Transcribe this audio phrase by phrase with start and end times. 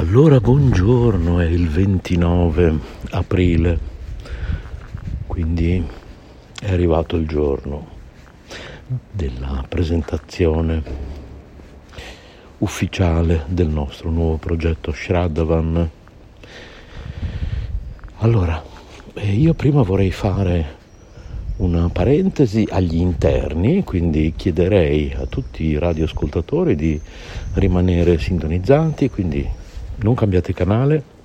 [0.00, 2.78] Allora buongiorno, è il 29
[3.10, 3.78] aprile,
[5.26, 5.84] quindi
[6.60, 7.88] è arrivato il giorno
[9.10, 10.82] della presentazione
[12.58, 15.90] ufficiale del nostro nuovo progetto Shraddavan.
[18.18, 18.62] Allora,
[19.14, 20.76] eh, io prima vorrei fare
[21.56, 27.00] una parentesi agli interni, quindi chiederei a tutti i radioascoltatori di
[27.54, 29.66] rimanere sintonizzati, quindi
[30.00, 31.16] non cambiate canale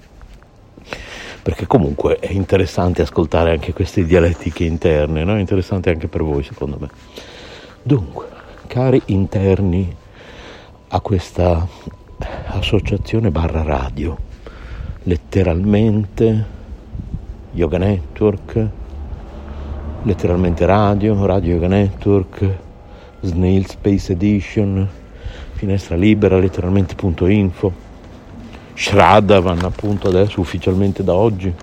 [1.43, 5.35] perché comunque è interessante ascoltare anche queste dialettiche interne, no?
[5.35, 6.87] è interessante anche per voi secondo me.
[7.83, 8.27] Dunque,
[8.67, 9.93] cari interni
[10.87, 11.67] a questa
[12.45, 14.17] associazione barra radio,
[15.03, 16.45] letteralmente
[17.51, 18.67] Yoga Network,
[20.03, 22.57] letteralmente radio, Radio Yoga Network,
[23.19, 24.87] Snail Space Edition,
[25.55, 27.91] Finestra Libera, letteralmente.info
[28.73, 31.53] Shraddhavan appunto adesso ufficialmente da oggi.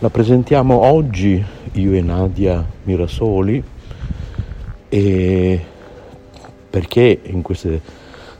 [0.00, 3.62] La presentiamo oggi io e Nadia Mirasoli
[4.88, 5.66] e
[6.68, 7.80] perché in queste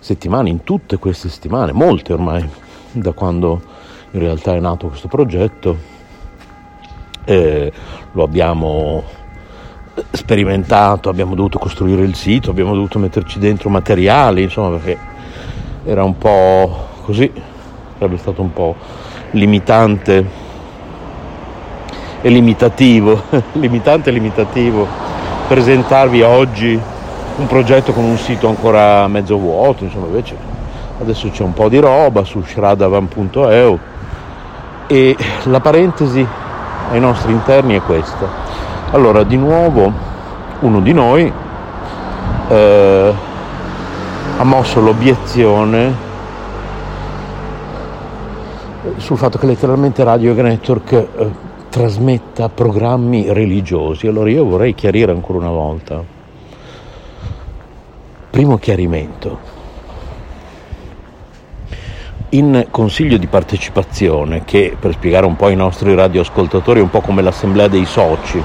[0.00, 2.46] settimane, in tutte queste settimane, molte ormai,
[2.90, 3.62] da quando
[4.10, 5.76] in realtà è nato questo progetto,
[7.24, 7.72] eh,
[8.10, 9.04] lo abbiamo
[10.10, 14.98] sperimentato, abbiamo dovuto costruire il sito, abbiamo dovuto metterci dentro materiali, insomma perché
[15.84, 17.30] era un po' così
[18.02, 18.74] sarebbe stato un po'
[19.30, 20.26] limitante
[22.20, 23.22] e limitativo,
[23.52, 24.86] limitante e limitativo
[25.46, 26.80] presentarvi oggi
[27.36, 30.36] un progetto con un sito ancora mezzo vuoto, insomma invece
[31.00, 33.78] adesso c'è un po' di roba su shradavan.eu
[34.88, 36.26] e la parentesi
[36.90, 38.28] ai nostri interni è questa.
[38.90, 39.92] Allora, di nuovo
[40.60, 41.32] uno di noi
[42.48, 43.14] eh,
[44.36, 46.10] ha mosso l'obiezione
[48.96, 51.30] sul fatto che letteralmente Radio Network eh,
[51.68, 54.06] trasmetta programmi religiosi.
[54.06, 56.02] Allora io vorrei chiarire ancora una volta.
[58.30, 59.50] Primo chiarimento.
[62.30, 67.02] In consiglio di partecipazione, che per spiegare un po' ai nostri radioascoltatori è un po'
[67.02, 68.42] come l'assemblea dei soci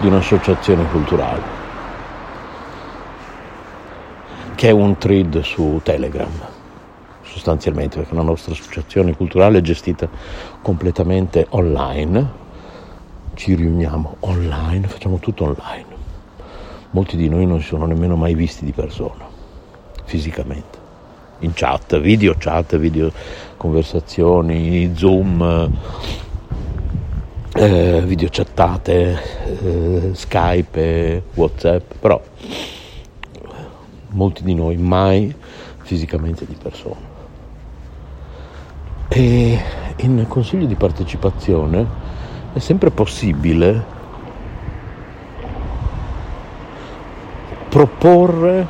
[0.00, 1.42] di un'associazione culturale,
[4.56, 6.53] che è un thread su Telegram
[7.34, 10.08] sostanzialmente, perché la nostra associazione culturale è gestita
[10.62, 12.42] completamente online,
[13.34, 16.02] ci riuniamo online, facciamo tutto online.
[16.90, 19.26] Molti di noi non si sono nemmeno mai visti di persona,
[20.04, 20.78] fisicamente,
[21.40, 23.10] in chat, video chat, video
[23.56, 25.72] conversazioni, Zoom,
[27.52, 29.18] eh, video chattate,
[29.60, 32.22] eh, Skype, Whatsapp, però
[34.10, 35.34] molti di noi mai
[35.82, 37.13] fisicamente di persona.
[39.16, 39.56] E
[39.98, 41.86] in consiglio di partecipazione
[42.52, 43.84] è sempre possibile
[47.68, 48.66] proporre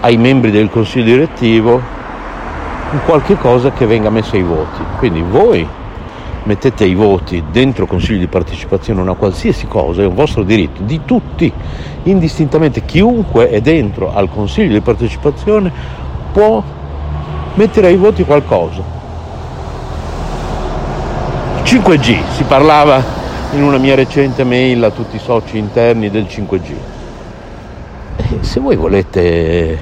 [0.00, 1.78] ai membri del consiglio direttivo
[3.04, 4.82] qualche cosa che venga messo ai voti.
[4.96, 5.68] Quindi voi
[6.44, 11.02] mettete i voti dentro consiglio di partecipazione una qualsiasi cosa, è un vostro diritto di
[11.04, 11.52] tutti,
[12.04, 15.70] indistintamente chiunque è dentro al consiglio di partecipazione
[16.32, 16.76] può
[17.58, 18.80] mettere ai voti qualcosa.
[21.64, 23.02] 5G, si parlava
[23.54, 26.72] in una mia recente mail a tutti i soci interni del 5G.
[28.16, 29.76] E se voi volete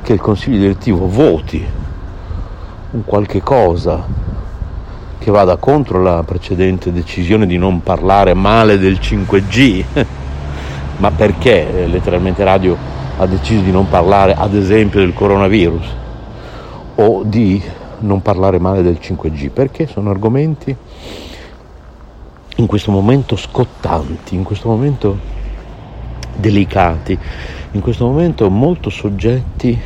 [0.00, 1.62] che il consiglio direttivo voti
[2.92, 4.06] un qualche cosa
[5.18, 9.84] che vada contro la precedente decisione di non parlare male del 5G,
[10.96, 12.74] ma perché letteralmente Radio
[13.18, 16.06] ha deciso di non parlare ad esempio del coronavirus,
[17.00, 17.62] o di
[18.00, 20.74] non parlare male del 5G, perché sono argomenti
[22.56, 25.16] in questo momento scottanti, in questo momento
[26.36, 27.16] delicati,
[27.72, 29.78] in questo momento molto soggetti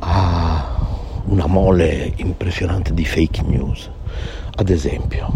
[0.00, 0.78] a
[1.26, 3.88] una mole impressionante di fake news.
[4.56, 5.32] Ad esempio,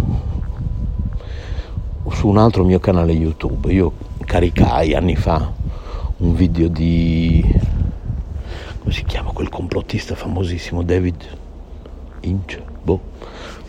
[2.11, 3.93] su un altro mio canale YouTube io
[4.25, 5.53] caricai anni fa
[6.17, 7.45] un video di
[8.85, 11.17] come si chiama quel complottista famosissimo David
[12.21, 13.01] Inch, boh,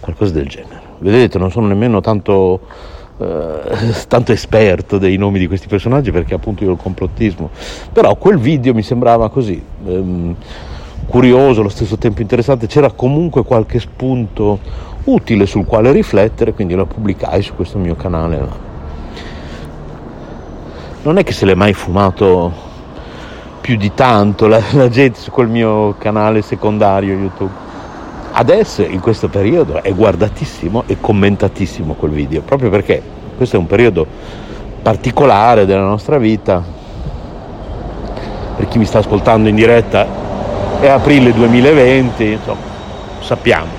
[0.02, 0.82] qualcosa del genere.
[0.98, 2.60] Vedete, non sono nemmeno tanto,
[3.18, 7.50] eh, tanto esperto dei nomi di questi personaggi perché appunto io il complottismo,
[7.94, 9.64] però quel video mi sembrava così.
[9.86, 10.36] Ehm,
[11.08, 14.60] curioso, allo stesso tempo interessante, c'era comunque qualche spunto
[15.06, 18.64] utile sul quale riflettere, quindi lo pubblicai su questo mio canale.
[21.04, 22.65] Non è che se l'è mai fumato
[23.66, 27.52] più di tanto la, la gente su quel mio canale secondario YouTube.
[28.34, 33.02] Adesso in questo periodo è guardatissimo e commentatissimo quel video, proprio perché
[33.36, 34.06] questo è un periodo
[34.84, 36.62] particolare della nostra vita.
[38.56, 40.06] Per chi mi sta ascoltando in diretta
[40.80, 42.62] è aprile 2020, insomma,
[43.22, 43.72] sappiamo.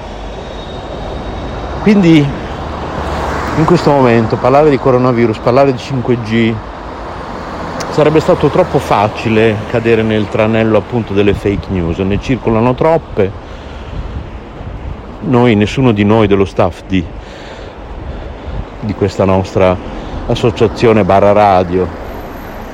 [1.83, 2.27] Quindi
[3.57, 6.55] in questo momento parlare di coronavirus, parlare di 5G,
[7.97, 13.33] sarebbe stato troppo facile cadere nel tranello appunto delle fake news, ne circolano troppe.
[15.21, 17.03] Noi, nessuno di noi dello staff di,
[18.81, 19.75] di questa nostra
[20.27, 21.89] associazione barra radio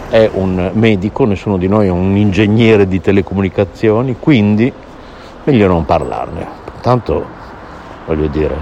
[0.09, 4.73] è un medico, nessuno di noi è un ingegnere di telecomunicazioni, quindi
[5.45, 6.49] meglio non parlarne.
[6.81, 7.25] Tanto
[8.07, 8.57] voglio dire,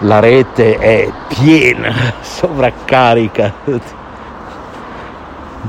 [0.00, 4.02] la rete è piena, sovraccarica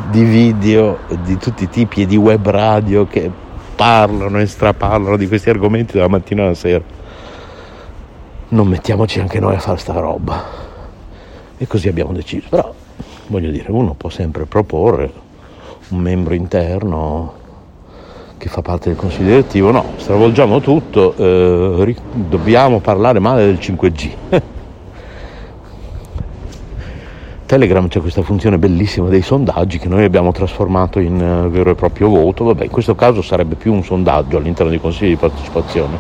[0.10, 3.32] di video di tutti i tipi e di web radio che
[3.76, 6.84] parlano e straparlano di questi argomenti dalla mattina alla sera.
[8.48, 10.44] Non mettiamoci anche noi a fare sta roba.
[11.58, 12.48] E così abbiamo deciso.
[12.50, 12.74] Però,
[13.28, 15.12] voglio dire, uno può sempre proporre
[15.90, 17.34] un membro interno
[18.38, 19.72] che fa parte del consiglio direttivo.
[19.72, 24.12] No, stravolgiamo tutto, eh, dobbiamo parlare male del 5G.
[27.46, 31.76] Telegram c'è questa funzione bellissima dei sondaggi che noi abbiamo trasformato in uh, vero e
[31.76, 35.96] proprio voto, vabbè in questo caso sarebbe più un sondaggio all'interno dei consigli di partecipazione,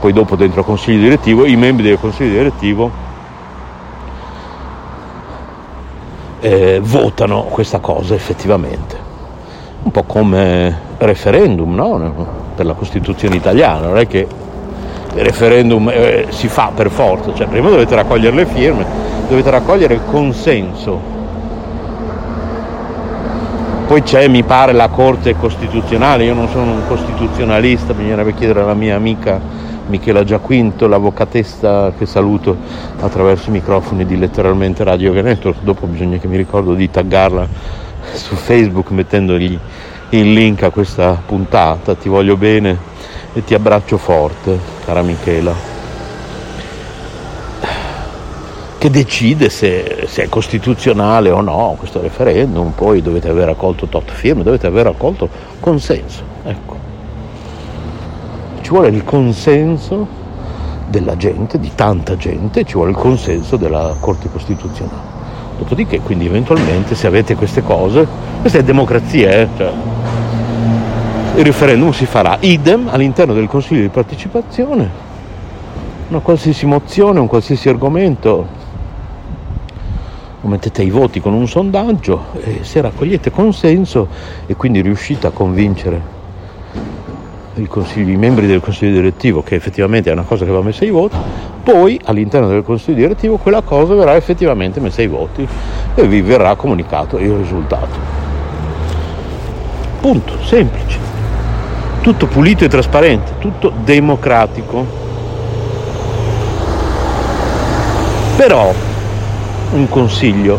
[0.00, 2.90] poi dopo dentro consiglio direttivo i membri del consiglio direttivo
[6.40, 8.96] eh, votano questa cosa effettivamente,
[9.84, 12.26] un po' come referendum no?
[12.54, 14.26] per la Costituzione italiana, non è che
[15.14, 20.00] referendum eh, si fa per forza, cioè prima dovete raccogliere le firme dovete raccogliere il
[20.04, 21.10] consenso.
[23.86, 28.74] Poi c'è, mi pare, la Corte Costituzionale, io non sono un costituzionalista, bisognerebbe chiedere alla
[28.74, 29.40] mia amica
[29.86, 32.56] Michela Giaquinto, l'avvocatessa che saluto
[33.00, 37.46] attraverso i microfoni di letteralmente Radio Veneto, dopo bisogna che mi ricordo di taggarla
[38.12, 39.58] su Facebook mettendogli
[40.10, 42.91] il link a questa puntata, ti voglio bene
[43.32, 45.70] e ti abbraccio forte, cara Michela.
[48.82, 54.10] che decide se, se, è costituzionale o no questo referendum, poi dovete aver raccolto tot
[54.10, 55.28] firme, dovete aver raccolto
[55.60, 56.24] consenso.
[56.42, 56.76] Ecco.
[58.60, 60.04] Ci vuole il consenso
[60.88, 65.10] della gente, di tanta gente, ci vuole il consenso della Corte Costituzionale.
[65.58, 68.04] Dopodiché, quindi eventualmente, se avete queste cose,
[68.40, 69.48] questa è democrazia, eh?
[69.56, 69.72] cioè,
[71.34, 74.88] il referendum si farà idem all'interno del Consiglio di partecipazione,
[76.08, 78.60] una qualsiasi mozione, un qualsiasi argomento
[80.42, 84.08] mettete i voti con un sondaggio e se raccogliete consenso
[84.46, 86.20] e quindi riuscite a convincere
[87.54, 91.16] i membri del consiglio direttivo che effettivamente è una cosa che va messa ai voti,
[91.62, 95.46] poi all'interno del consiglio direttivo quella cosa verrà effettivamente messa ai voti
[95.94, 98.20] e vi verrà comunicato il risultato.
[100.00, 101.11] Punto, semplice.
[102.02, 104.84] Tutto pulito e trasparente, tutto democratico.
[108.36, 108.74] Però
[109.72, 110.58] un consiglio.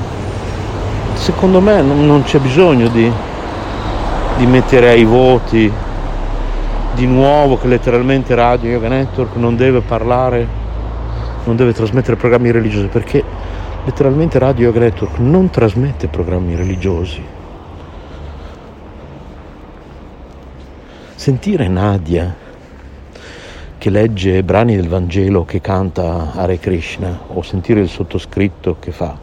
[1.16, 3.12] Secondo me non c'è bisogno di,
[4.38, 5.72] di mettere ai voti
[6.94, 10.48] di nuovo che letteralmente Radio Yoga Network non deve parlare,
[11.44, 13.24] non deve trasmettere programmi religiosi, perché
[13.84, 17.33] letteralmente Radio Yoga Network non trasmette programmi religiosi.
[21.24, 22.36] Sentire Nadia
[23.78, 29.16] che legge brani del Vangelo che canta Hare Krishna o sentire il sottoscritto che fa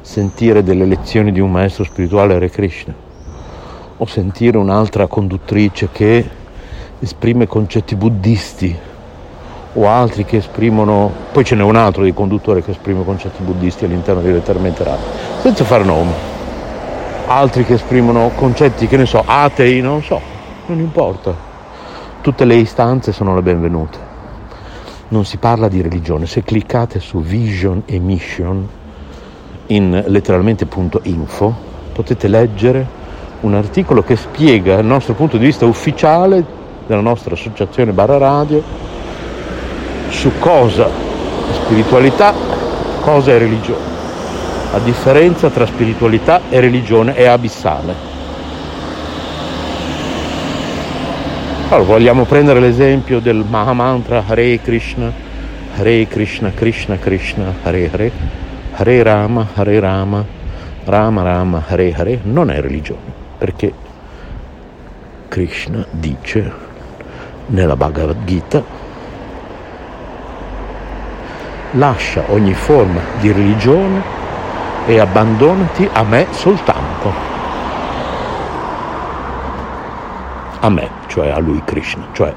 [0.00, 2.94] sentire delle lezioni di un maestro spirituale Hare Krishna
[3.98, 6.26] o sentire un'altra conduttrice che
[6.98, 8.74] esprime concetti buddisti
[9.74, 13.84] o altri che esprimono, poi ce n'è un altro di conduttore che esprime concetti buddisti
[13.84, 15.04] all'interno di letteralmente radio,
[15.42, 16.12] senza fare nomi,
[17.26, 20.31] altri che esprimono concetti, che ne so, atei, non so,
[20.66, 21.50] non importa
[22.22, 23.98] Tutte le istanze sono le benvenute.
[25.08, 26.26] Non si parla di religione.
[26.26, 28.68] Se cliccate su Vision e Mission
[29.66, 31.54] in letteralmente.info
[31.92, 32.86] potete leggere
[33.40, 36.44] un articolo che spiega il nostro punto di vista ufficiale
[36.86, 38.62] della nostra associazione Barra Radio
[40.10, 42.32] su cosa è spiritualità,
[43.00, 43.90] cosa è religione.
[44.70, 48.11] La differenza tra spiritualità e religione è abissale.
[51.72, 55.10] Allora, vogliamo prendere l'esempio del Mahamantra Hare Krishna,
[55.74, 58.12] Hare Krishna, Krishna Krishna, Hare Hare,
[58.74, 60.22] Hare Rama, Hare Rama,
[60.84, 63.72] Rama Rama, Hare Hare, non è religione, perché
[65.28, 66.52] Krishna dice
[67.46, 68.62] nella Bhagavad Gita
[71.70, 74.02] lascia ogni forma di religione
[74.84, 77.31] e abbandonati a me soltanto.
[80.64, 82.32] A me, cioè a lui Krishna, cioè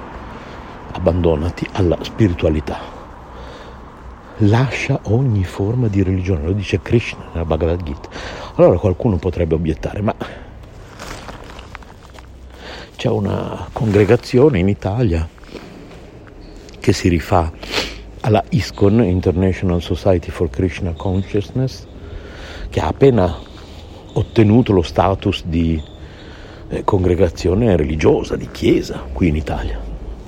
[0.94, 2.80] abbandonati alla spiritualità
[4.38, 8.10] lascia ogni forma di religione, lo dice Krishna nella Bhagavad Gita.
[8.56, 10.16] Allora qualcuno potrebbe obiettare, ma
[12.96, 15.30] c'è una congregazione in Italia
[16.80, 17.52] che si rifà
[18.22, 21.86] alla ISKCON, International Society for Krishna Consciousness,
[22.72, 23.38] che ha appena
[24.14, 25.94] ottenuto lo status di
[26.84, 29.80] congregazione religiosa, di chiesa qui in Italia.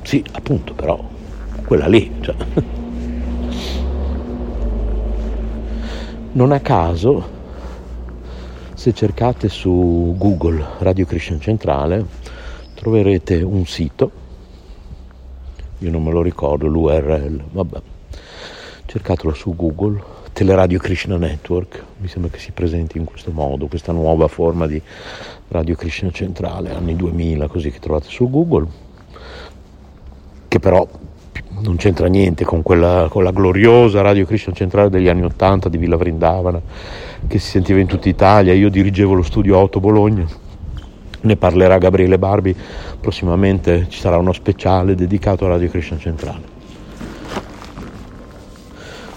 [0.03, 1.03] Sì, appunto, però
[1.65, 2.11] quella lì.
[2.21, 2.35] Cioè.
[6.33, 7.29] Non a caso,
[8.73, 12.05] se cercate su Google Radio Krishna Centrale,
[12.75, 14.11] troverete un sito,
[15.79, 17.81] io non me lo ricordo l'URL, vabbè,
[18.85, 20.01] cercatelo su Google,
[20.31, 24.79] Teleradio Krishna Network, mi sembra che si presenti in questo modo, questa nuova forma di
[25.49, 28.67] Radio Krishna Centrale, anni 2000, così che trovate su Google,
[30.47, 30.87] che però
[31.59, 35.77] non c'entra niente con quella, con la gloriosa Radio Krishna Centrale degli anni 80 di
[35.77, 36.61] Villa Vrindavana
[37.27, 38.53] che si sentiva in tutta Italia.
[38.53, 40.25] Io dirigevo lo studio 8 Bologna,
[41.21, 42.55] ne parlerà Gabriele Barbi,
[42.99, 46.56] prossimamente ci sarà uno speciale dedicato a Radio Krishna Centrale.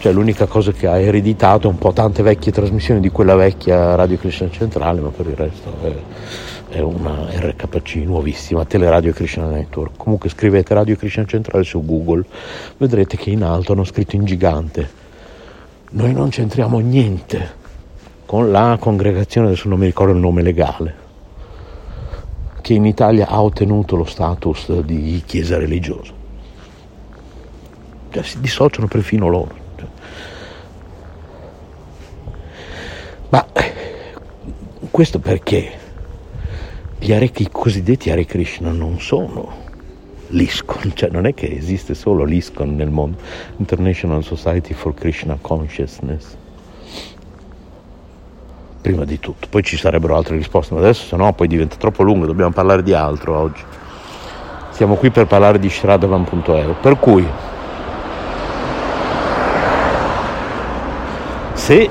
[0.00, 3.94] Cioè l'unica cosa che ha ereditato è un po' tante vecchie trasmissioni di quella vecchia
[3.94, 5.94] Radio Krishna Centrale, ma per il resto è
[6.70, 9.96] è una RKC nuovissima, Teleradio Krishna Network.
[9.96, 12.24] Comunque scrivete Radio Krishna Centrale su Google,
[12.76, 14.88] vedrete che in alto hanno scritto in gigante.
[15.90, 17.58] Noi non c'entriamo niente
[18.24, 20.94] con la congregazione, adesso non mi ricordo il nome legale,
[22.60, 26.12] che in Italia ha ottenuto lo status di chiesa religiosa.
[28.10, 29.54] Cioè, si dissociano perfino loro.
[29.76, 29.86] Cioè.
[33.30, 33.46] Ma
[34.90, 35.80] questo perché?
[37.02, 39.68] gli Hare, i cosiddetti Hare Krishna non sono
[40.28, 43.16] l'ISKCON, cioè non è che esiste solo l'ISKCON nel mondo,
[43.56, 46.36] International Society for Krishna Consciousness.
[48.82, 52.02] Prima di tutto, poi ci sarebbero altre risposte, ma adesso se no poi diventa troppo
[52.02, 53.62] lungo, dobbiamo parlare di altro oggi.
[54.72, 57.26] Siamo qui per parlare di Shraddhavan.ero, per cui
[61.54, 61.90] se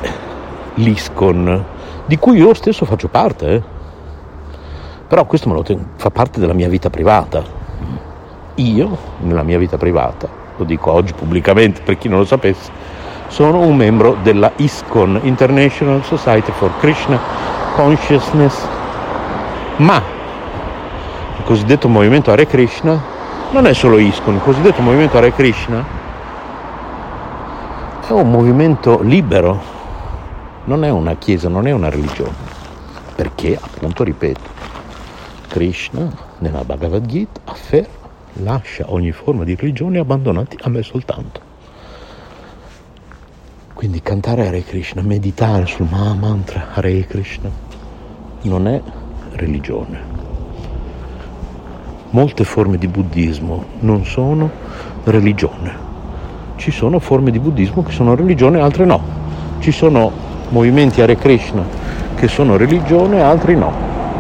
[0.80, 1.66] l'ISKCON,
[2.06, 3.62] di cui io stesso faccio parte, eh,
[5.08, 7.44] però questo tengo, fa parte della mia vita privata.
[8.56, 12.72] Io, nella mia vita privata, lo dico oggi pubblicamente per chi non lo sapesse,
[13.28, 17.20] sono un membro della ISKCON, International Society for Krishna
[17.76, 18.68] Consciousness,
[19.78, 20.02] ma
[21.38, 23.02] il cosiddetto movimento Hare Krishna
[23.52, 25.98] non è solo ISKCON, il cosiddetto movimento Hare Krishna
[28.08, 29.78] è un movimento libero,
[30.70, 32.36] non è una chiesa, non è una religione,
[33.16, 34.58] perché appunto, ripeto,
[35.48, 36.08] Krishna
[36.38, 37.98] nella Bhagavad Gita afferma
[38.44, 41.42] lascia ogni forma di religione abbandonati a me soltanto.
[43.74, 47.50] Quindi cantare Hare Krishna, meditare sul Mahamantra Hare Krishna
[48.44, 48.80] non è
[49.32, 50.18] religione.
[52.12, 54.52] Molte forme di buddismo non sono
[55.06, 55.88] religione.
[56.58, 59.02] Ci sono forme di buddismo che sono religione, altre no.
[59.60, 61.64] Ci sono movimenti Hare Krishna
[62.16, 63.72] che sono religione, altri no.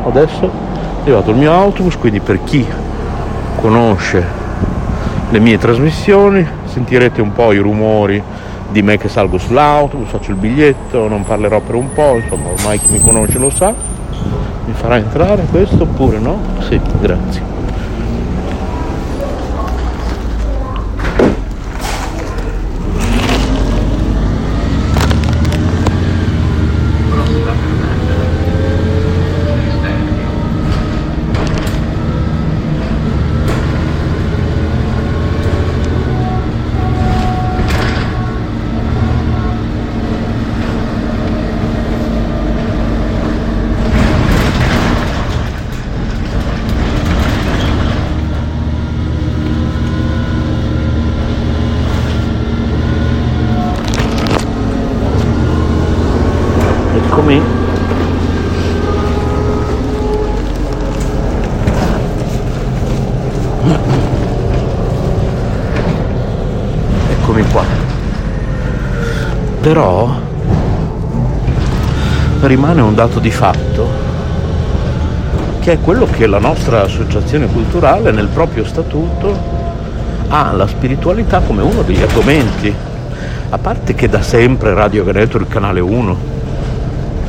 [0.06, 2.66] Adesso è arrivato il mio autobus, quindi per chi
[3.60, 4.26] conosce
[5.30, 8.22] le mie trasmissioni sentirete un po' i rumori
[8.70, 12.80] di me che salgo sull'autobus, faccio il biglietto, non parlerò per un po', insomma ormai
[12.80, 13.74] chi mi conosce lo sa.
[14.66, 16.40] Mi farà entrare questo oppure no?
[16.60, 17.59] Sì, grazie.
[69.70, 70.10] Però
[72.40, 73.88] rimane un dato di fatto
[75.60, 79.38] che è quello che la nostra associazione culturale nel proprio statuto
[80.30, 82.74] ha la spiritualità come uno degli argomenti.
[83.52, 86.18] A parte che da sempre Radio Veneto, il canale 1,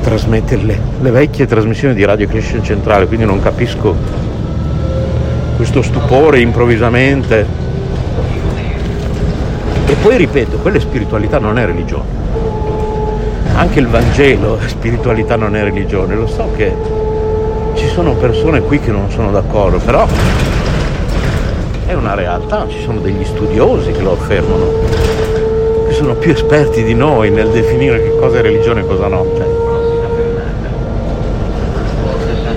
[0.01, 3.95] trasmette le, le vecchie trasmissioni di Radio Christian Centrale, quindi non capisco
[5.57, 7.47] questo stupore improvvisamente.
[9.85, 12.20] E poi ripeto, quella spiritualità non è religione.
[13.61, 16.15] Anche il Vangelo, spiritualità non è religione.
[16.15, 16.75] Lo so che
[17.75, 20.07] ci sono persone qui che non sono d'accordo, però
[21.85, 24.65] è una realtà, ci sono degli studiosi che lo affermano,
[25.87, 29.27] che sono più esperti di noi nel definire che cosa è religione e cosa no.
[29.37, 29.47] Cioè,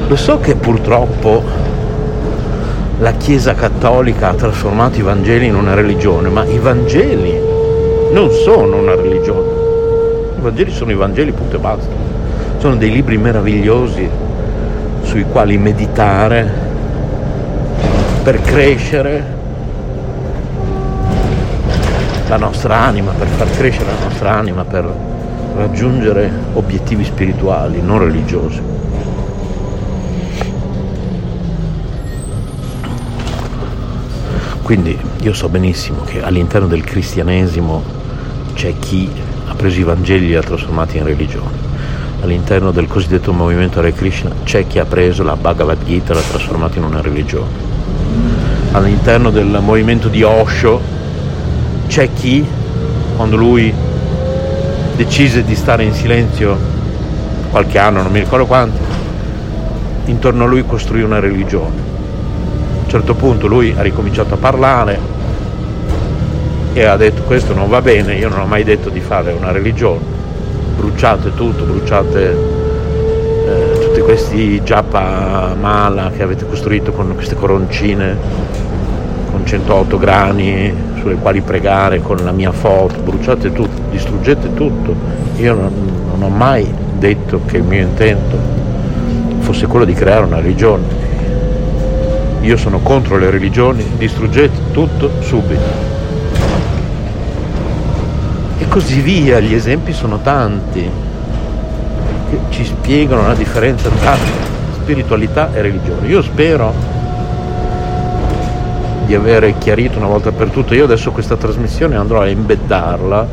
[0.07, 1.43] lo so che purtroppo
[2.99, 7.37] la Chiesa Cattolica ha trasformato i Vangeli in una religione, ma i Vangeli
[8.11, 9.62] non sono una religione.
[10.43, 11.89] Vangeli sono i Vangeli, punto e basta.
[12.57, 14.07] Sono dei libri meravigliosi
[15.03, 16.51] sui quali meditare
[18.23, 19.41] per crescere
[22.27, 24.93] la nostra anima, per far crescere la nostra anima, per
[25.55, 28.61] raggiungere obiettivi spirituali, non religiosi.
[34.61, 37.81] Quindi io so benissimo che all'interno del cristianesimo
[38.53, 39.09] c'è chi
[39.63, 41.71] preso i Vangeli e li ha trasformati in religione.
[42.21, 46.21] All'interno del cosiddetto movimento Hare Krishna c'è chi ha preso la Bhagavad Gita e l'ha
[46.21, 47.71] trasformata in una religione.
[48.73, 50.81] All'interno del movimento di Osho
[51.87, 52.45] c'è chi,
[53.15, 53.73] quando lui
[54.97, 56.57] decise di stare in silenzio
[57.49, 58.81] qualche anno, non mi ricordo quanto,
[60.05, 61.91] intorno a lui costruì una religione
[62.83, 64.99] un certo punto lui ha ricominciato a parlare
[66.73, 69.51] e ha detto questo non va bene, io non ho mai detto di fare una
[69.51, 70.01] religione,
[70.75, 72.31] bruciate tutto, bruciate
[73.45, 78.17] eh, tutti questi japa mala che avete costruito con queste coroncine
[79.31, 84.95] con 108 grani sulle quali pregare con la mia foto, bruciate tutto, distruggete tutto.
[85.37, 85.73] Io non,
[86.09, 88.37] non ho mai detto che il mio intento
[89.39, 90.83] fosse quello di creare una religione,
[92.41, 95.92] io sono contro le religioni, distruggete tutto subito.
[98.73, 100.89] Così via, gli esempi sono tanti
[102.27, 104.15] che ci spiegano la differenza tra
[104.73, 106.07] spiritualità e religione.
[106.07, 106.73] Io spero
[109.05, 113.27] di avere chiarito una volta per tutte, io adesso questa trasmissione andrò a imbeddarla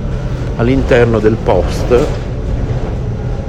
[0.57, 2.07] all'interno del post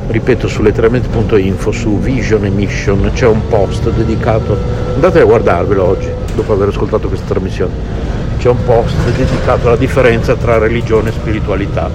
[0.08, 4.58] ripeto su letteralmente.info su Vision e Mission c'è un post dedicato
[4.94, 10.36] andate a guardarvelo oggi dopo aver ascoltato questa trasmissione c'è un post dedicato alla differenza
[10.36, 11.92] tra religione e spiritualità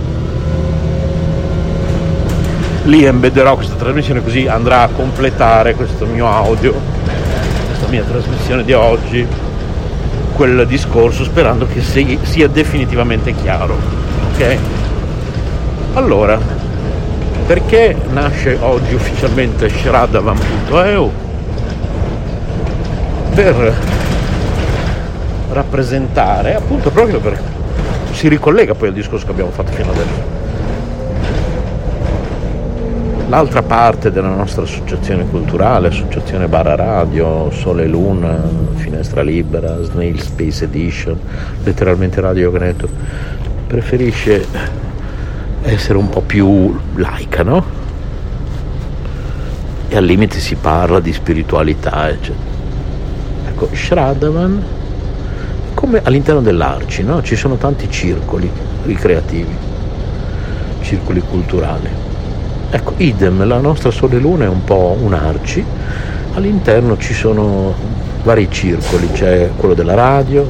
[2.84, 6.72] lì embedderò questa trasmissione così andrà a completare questo mio audio
[7.66, 9.26] questa mia trasmissione di oggi
[10.36, 13.76] quel discorso sperando che sia definitivamente chiaro
[14.32, 14.58] ok
[15.94, 16.38] allora
[17.44, 21.12] perché nasce oggi ufficialmente Shradavan.eu?
[23.34, 23.95] Per
[25.50, 27.40] rappresentare, appunto proprio per
[28.16, 30.34] si ricollega poi al discorso che abbiamo fatto fino adesso.
[33.28, 38.40] L'altra parte della nostra associazione culturale, associazione Bara Radio, Sole Luna,
[38.76, 41.18] Finestra Libera, Snail Space Edition,
[41.64, 42.88] letteralmente Radio Veneto,
[43.66, 44.46] preferisce
[45.62, 47.64] essere un po' più laica, no?
[49.88, 52.54] E al limite si parla di spiritualità, eccetera.
[53.48, 54.62] Ecco, Shradavan,
[55.76, 57.22] come all'interno dell'Arci, no?
[57.22, 58.50] Ci sono tanti circoli
[58.84, 59.54] ricreativi,
[60.80, 61.86] circoli culturali.
[62.70, 65.62] Ecco, idem, la nostra Sole Luna è un po' un Arci,
[66.32, 67.74] all'interno ci sono
[68.24, 70.48] vari circoli, c'è quello della radio,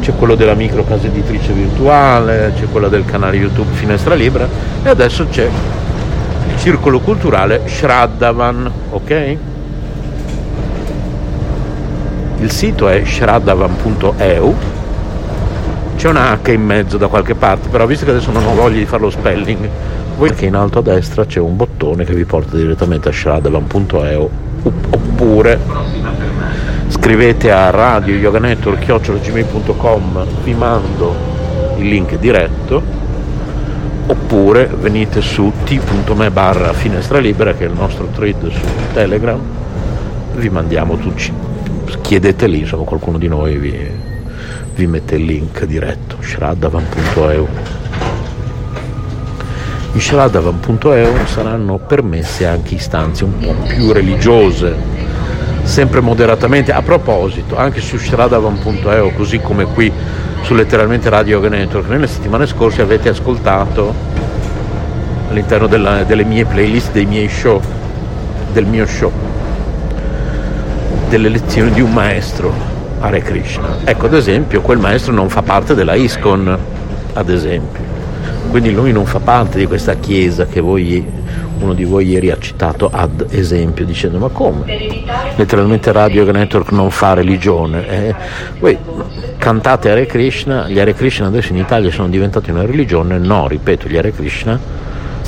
[0.00, 4.48] c'è quello della micro casa editrice virtuale, c'è quello del canale YouTube Finestra Libera
[4.82, 9.36] e adesso c'è il circolo culturale Shraddavan, ok?
[12.40, 14.54] Il sito è shraddavan.eu
[16.00, 18.78] c'è una H in mezzo da qualche parte, però visto che adesso non ho voglia
[18.78, 19.68] di fare lo spelling,
[20.16, 24.30] voi che in alto a destra c'è un bottone che vi porta direttamente a shraddavan.eu
[24.62, 25.58] oppure
[26.88, 28.86] scrivete a radio yoga network
[30.42, 31.14] vi mando
[31.76, 32.82] il link diretto.
[34.06, 38.60] Oppure venite su t.me barra finestra libera che è il nostro thread su
[38.94, 39.38] telegram.
[40.34, 41.49] Vi mandiamo tutti
[42.00, 43.90] chiedete lì insomma qualcuno di noi vi,
[44.74, 47.48] vi mette il link diretto shraddavan.eu
[49.92, 55.00] in shraddavan.eu saranno permesse anche istanze un po' più religiose
[55.70, 56.72] sempre moderatamente.
[56.72, 59.90] A proposito, anche su stradavan.eu, così come qui
[60.42, 63.94] su letteralmente Radio Network, nelle settimane scorse avete ascoltato
[65.28, 67.60] all'interno della, delle mie playlist, dei miei show,
[68.52, 69.12] del mio show,
[71.10, 72.54] delle lezioni di un maestro,
[73.00, 73.78] Hare Krishna.
[73.82, 76.58] Ecco, ad esempio, quel maestro non fa parte della ISKCON,
[77.14, 77.82] ad esempio.
[78.48, 81.04] Quindi lui non fa parte di questa chiesa che voi,
[81.58, 85.02] uno di voi ieri ha citato ad esempio, dicendo ma come?
[85.34, 87.88] Letteralmente Radio Network non fa religione.
[87.88, 88.14] Eh,
[88.60, 88.78] voi
[89.36, 93.18] cantate Hare Krishna, gli Hare Krishna adesso in Italia sono diventati una religione?
[93.18, 94.58] No, ripeto, gli Hare Krishna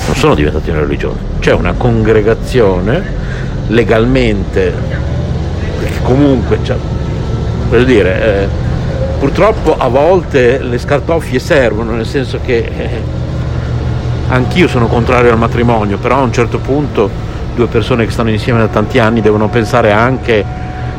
[0.05, 1.19] non sono diventati una religione.
[1.39, 3.03] C'è una congregazione
[3.67, 5.11] legalmente,
[6.03, 6.77] comunque, cioè,
[7.69, 8.21] voglio dire...
[8.21, 8.71] Eh,
[9.23, 13.01] Purtroppo a volte le scartoffie servono, nel senso che eh,
[14.27, 17.09] anch'io sono contrario al matrimonio, però a un certo punto
[17.55, 20.43] due persone che stanno insieme da tanti anni devono pensare anche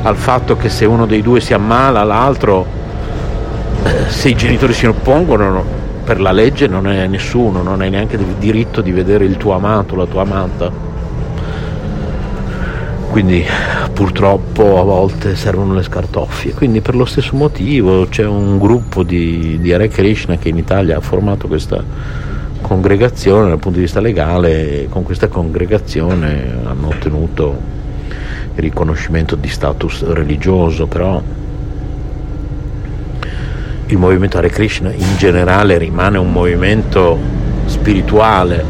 [0.00, 2.64] al fatto che se uno dei due si ammala, l'altro,
[3.84, 5.62] eh, se i genitori si oppongono,
[6.02, 9.52] per la legge non è nessuno, non hai neanche il diritto di vedere il tuo
[9.52, 10.72] amato, la tua amata
[13.10, 13.44] quindi
[13.92, 16.52] purtroppo a volte servono le scartoffie.
[16.52, 20.96] Quindi per lo stesso motivo c'è un gruppo di, di Hare Krishna che in Italia
[20.96, 21.82] ha formato questa
[22.60, 27.56] congregazione dal punto di vista legale con questa congregazione hanno ottenuto
[28.54, 31.20] il riconoscimento di status religioso, però
[33.86, 37.18] il movimento Hare Krishna in generale rimane un movimento
[37.66, 38.64] spirituale,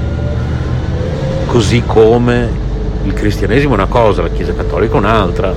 [1.46, 2.63] così come
[3.04, 5.54] il cristianesimo è una cosa, la Chiesa cattolica un'altra.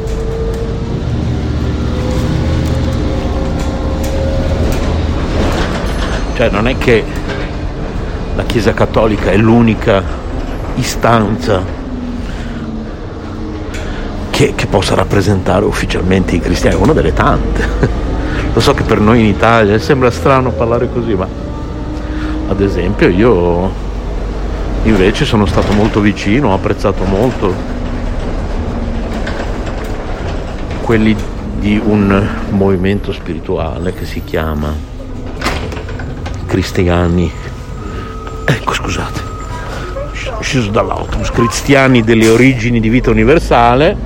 [6.35, 7.03] Cioè non è che
[8.35, 10.03] la Chiesa cattolica è l'unica
[10.75, 11.63] istanza
[14.29, 17.67] che, che possa rappresentare ufficialmente i cristiani, è una delle tante.
[18.53, 21.27] Lo so che per noi in Italia sembra strano parlare così, ma
[22.49, 23.85] ad esempio io
[24.83, 27.53] invece sono stato molto vicino, ho apprezzato molto
[30.81, 31.15] quelli
[31.59, 34.73] di un movimento spirituale che si chiama
[36.45, 37.29] Cristiani,
[38.45, 39.21] ecco scusate,
[40.39, 43.97] sceso dall'autobus, Cristiani delle origini di vita universale.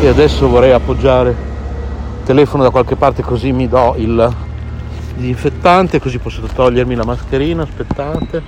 [0.00, 4.43] E adesso vorrei appoggiare il telefono da qualche parte così mi do il
[5.14, 8.42] disinfettante così posso togliermi la mascherina aspettate.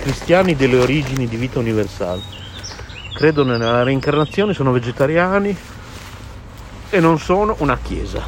[0.00, 2.20] Cristiani delle origini di vita universale.
[3.14, 5.56] Credono nella reincarnazione sono vegetariani
[6.90, 8.22] e non sono una chiesa.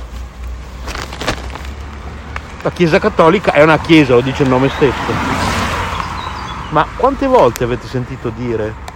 [2.63, 5.13] La chiesa cattolica è una chiesa lo dice il nome stesso.
[6.71, 8.87] Ma quante volte avete sentito dire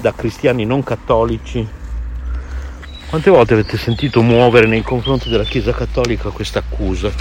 [0.00, 1.80] da cristiani non cattolici
[3.12, 7.12] quante volte avete sentito muovere nei confronti della Chiesa Cattolica questa accusa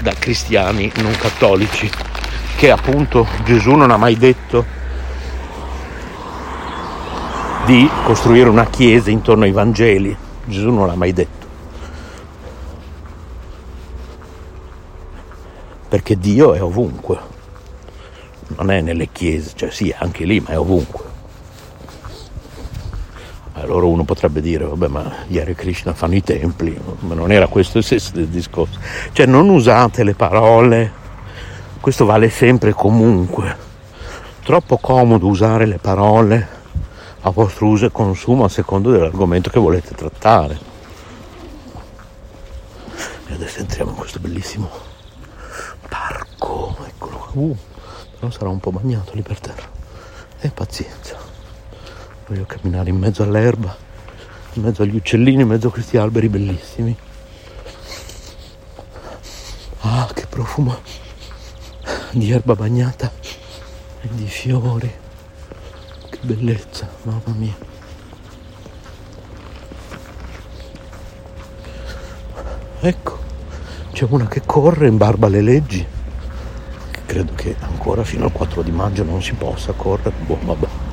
[0.00, 1.90] da cristiani non cattolici?
[2.56, 4.64] Che appunto Gesù non ha mai detto
[7.66, 10.16] di costruire una chiesa intorno ai Vangeli.
[10.46, 11.46] Gesù non l'ha mai detto.
[15.86, 17.18] Perché Dio è ovunque.
[18.56, 21.15] Non è nelle chiese, cioè sì, anche lì, ma è ovunque.
[23.58, 27.46] Allora uno potrebbe dire, vabbè, ma gli Hare Krishna fanno i templi, ma non era
[27.46, 28.78] questo il senso del discorso.
[29.12, 30.92] Cioè non usate le parole,
[31.80, 33.64] questo vale sempre e comunque.
[34.42, 36.48] Troppo comodo usare le parole
[37.20, 40.58] a vostro uso e consumo a secondo dell'argomento che volete trattare.
[43.28, 44.70] E adesso entriamo in questo bellissimo
[45.88, 47.30] parco, eccolo qua.
[47.32, 47.56] Uh,
[48.20, 49.66] non sarà un po' bagnato lì per terra.
[50.40, 51.25] E pazienza.
[52.28, 53.76] Voglio camminare in mezzo all'erba,
[54.54, 56.96] in mezzo agli uccellini, in mezzo a questi alberi bellissimi.
[59.82, 60.76] Ah, che profumo
[62.10, 63.12] di erba bagnata
[64.00, 64.92] e di fiori.
[66.10, 67.56] Che bellezza, mamma mia.
[72.80, 73.18] Ecco,
[73.92, 75.86] c'è una che corre in barba alle leggi.
[77.06, 80.12] Credo che ancora fino al 4 di maggio non si possa correre.
[80.26, 80.86] Boh, vabbè.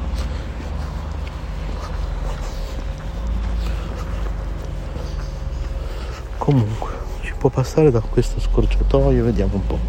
[6.43, 6.91] comunque
[7.23, 9.79] si può passare da questo scorciatoio vediamo un po'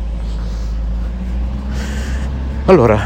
[2.65, 2.99] allora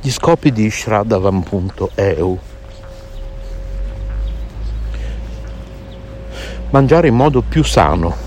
[0.00, 2.38] gli scopi di Shraddhavan.eu
[6.70, 8.26] mangiare in modo più sano.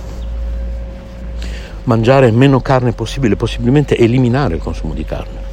[1.84, 5.51] Mangiare meno carne possibile, possibilmente eliminare il consumo di carne.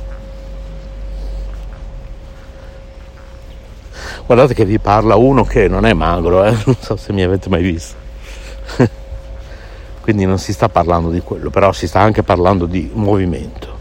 [4.28, 6.54] Guardate che vi parla uno che non è magro, eh?
[6.66, 7.96] non so se mi avete mai visto.
[10.02, 13.78] Quindi non si sta parlando di quello, però si sta anche parlando di movimento.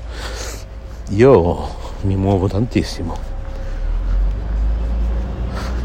[1.10, 1.68] Io
[2.04, 3.14] mi muovo tantissimo.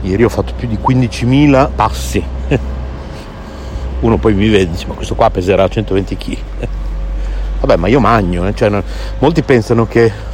[0.02, 2.24] Ieri ho fatto più di 15.000 passi.
[3.98, 6.38] Uno poi mi vede e dice ma questo qua peserà 120 kg.
[7.58, 8.54] Vabbè ma io magno, eh?
[8.54, 8.80] cioè,
[9.18, 10.30] molti pensano che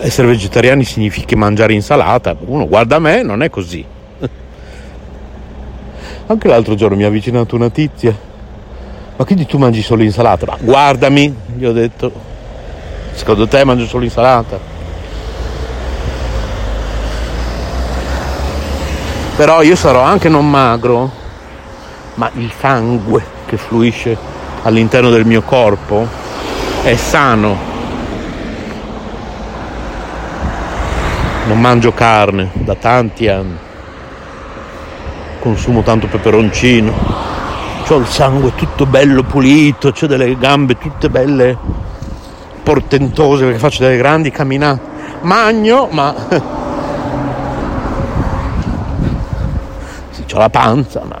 [0.00, 2.36] essere vegetariani significa mangiare insalata.
[2.38, 3.84] Uno guarda me, non è così.
[6.26, 8.14] Anche l'altro giorno mi ha avvicinato una tizia.
[9.16, 10.46] Ma quindi tu mangi solo insalata?
[10.46, 12.12] Ma guardami, gli ho detto.
[13.12, 14.58] Secondo te mangio solo insalata?
[19.36, 21.10] Però io sarò anche non magro,
[22.14, 24.16] ma il sangue che fluisce
[24.62, 26.06] all'interno del mio corpo
[26.82, 27.67] è sano
[31.48, 33.56] non mangio carne da tanti anni,
[35.40, 36.92] consumo tanto peperoncino,
[37.88, 41.56] ho il sangue tutto bello pulito, ho delle gambe tutte belle
[42.62, 44.80] portentose perché faccio delle grandi camminate,
[45.22, 46.14] magno ma
[50.10, 51.18] sì, ho la panza ma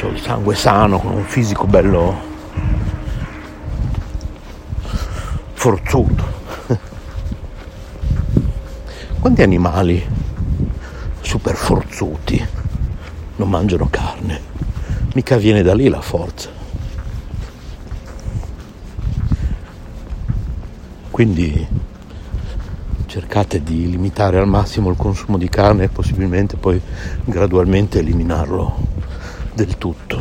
[0.00, 2.33] ho il sangue sano con un fisico bello
[5.64, 6.22] forzuto.
[9.18, 10.06] Quanti animali
[11.22, 12.46] super forzuti
[13.36, 14.38] non mangiano carne?
[15.14, 16.50] Mica viene da lì la forza.
[21.10, 21.66] Quindi
[23.06, 26.78] cercate di limitare al massimo il consumo di carne e possibilmente poi
[27.24, 28.86] gradualmente eliminarlo
[29.54, 30.20] del tutto.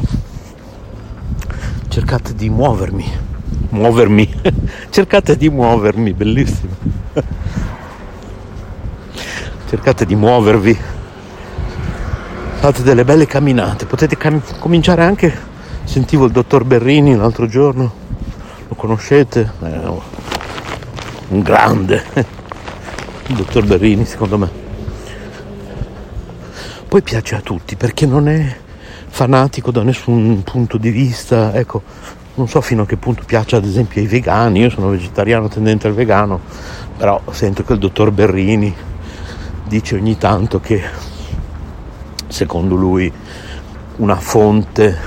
[1.89, 3.32] Cercate di muovermi
[3.73, 4.31] muovermi,
[4.89, 6.75] cercate di muovermi, bellissimo.
[9.67, 10.77] cercate di muovervi,
[12.59, 15.35] fate delle belle camminate, potete cam- cominciare anche,
[15.83, 17.91] sentivo il dottor Berrini l'altro giorno,
[18.67, 19.51] lo conoscete?
[19.59, 19.81] È
[21.29, 22.03] un grande,
[23.27, 24.61] il dottor Berrini secondo me.
[26.87, 28.55] Poi piace a tutti perché non è
[29.07, 31.81] fanatico da nessun punto di vista, ecco,
[32.35, 35.87] non so fino a che punto piace ad esempio ai vegani, io sono vegetariano tendente
[35.87, 36.39] al vegano,
[36.97, 38.73] però sento che il dottor Berrini
[39.67, 40.81] dice ogni tanto che
[42.27, 43.11] secondo lui
[43.97, 44.97] una fonte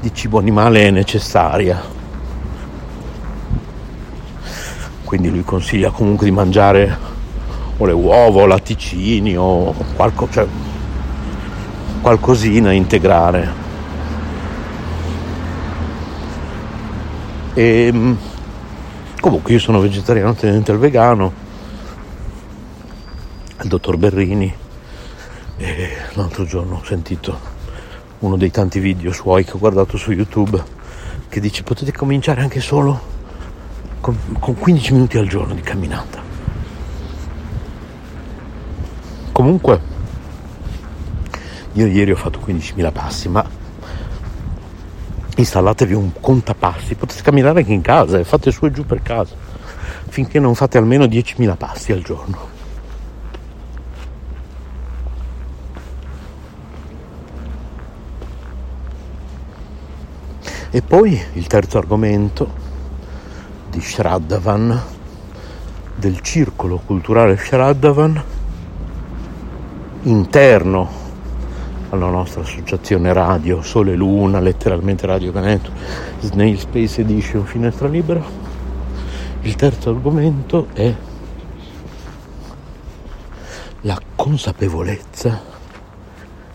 [0.00, 1.98] di cibo animale è necessaria.
[5.02, 6.96] Quindi lui consiglia comunque di mangiare
[7.76, 10.46] o le uova o latticini o qualco, cioè,
[12.00, 13.59] qualcosina integrare
[17.60, 18.16] E, ehm,
[19.20, 21.30] comunque io sono vegetariano tenente al vegano,
[23.60, 24.50] il dottor Berrini,
[25.58, 27.38] e l'altro giorno ho sentito
[28.20, 30.62] uno dei tanti video suoi che ho guardato su YouTube
[31.28, 32.98] che dice potete cominciare anche solo
[34.00, 36.18] con, con 15 minuti al giorno di camminata.
[39.32, 39.80] Comunque,
[41.74, 43.59] io ieri ho fatto 15.000 passi, ma
[45.40, 49.34] installatevi un contapassi, potete camminare anche in casa e fate su e giù per casa,
[50.08, 52.48] finché non fate almeno 10.000 passi al giorno.
[60.72, 62.48] E poi il terzo argomento
[63.70, 64.80] di Shraddavan,
[65.96, 68.22] del circolo culturale Shraddavan,
[70.02, 70.99] interno
[71.90, 75.70] alla nostra associazione radio Sole Luna, letteralmente Radio Caneto,
[76.20, 78.22] Snail Space Edition, Finestra Libera.
[79.42, 80.94] Il terzo argomento è
[83.82, 85.42] la consapevolezza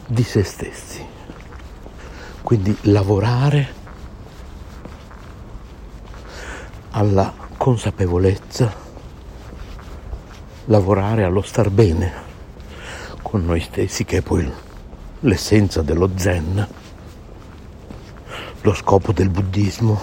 [0.08, 1.04] di se stessi.
[2.42, 3.74] Quindi lavorare
[6.92, 8.74] alla consapevolezza,
[10.66, 12.24] lavorare allo star bene
[13.22, 14.50] con noi stessi, che è poi
[15.22, 16.68] l'essenza dello zen,
[18.62, 20.00] lo scopo del buddismo,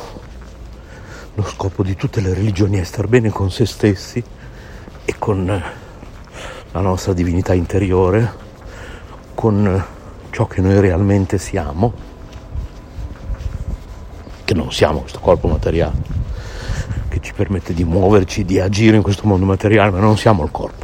[1.35, 4.23] lo scopo di tutte le religioni è star bene con se stessi
[5.05, 5.47] e con
[6.73, 8.33] la nostra divinità interiore,
[9.35, 9.85] con
[10.31, 11.93] ciò che noi realmente siamo,
[14.45, 15.97] che non siamo questo corpo materiale,
[17.09, 20.51] che ci permette di muoverci, di agire in questo mondo materiale, ma non siamo il
[20.51, 20.82] corpo.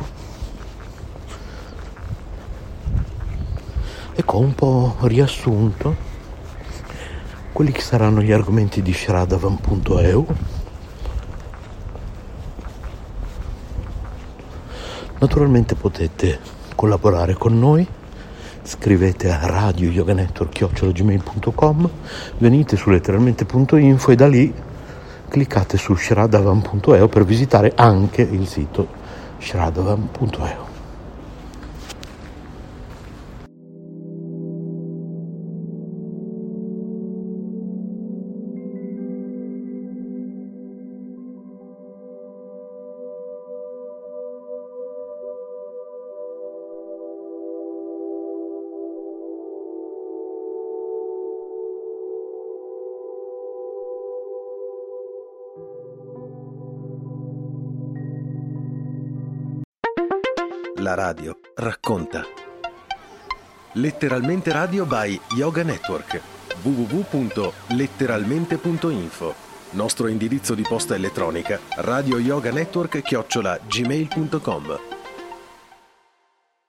[4.39, 5.97] Ho un po' riassunto
[7.51, 10.27] quelli che saranno gli argomenti di Shradavan.eu.
[15.19, 16.39] Naturalmente potete
[16.77, 17.85] collaborare con noi,
[18.63, 21.91] scrivete a radioyoganetwork.gmail.com,
[22.39, 24.55] venite su letteralmente.info e da lì
[25.29, 28.87] cliccate su shradavan.eu per visitare anche il sito
[29.41, 30.68] shradavan.eu.
[60.89, 62.25] La radio racconta.
[63.73, 66.19] Letteralmente radio by Yoga Network.
[66.63, 69.35] www.letteralmente.info.
[69.73, 74.98] Nostro indirizzo di posta elettronica radioyoganetwork chiocciola gmail.com